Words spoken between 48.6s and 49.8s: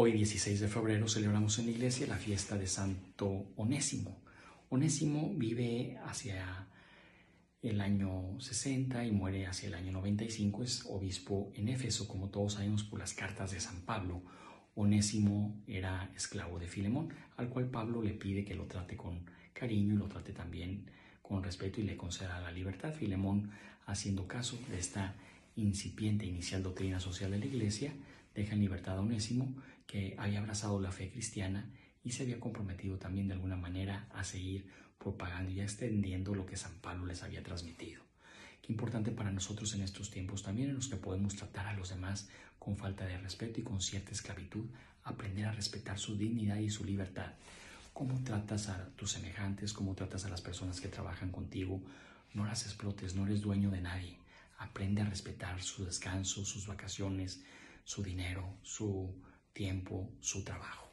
a tus semejantes,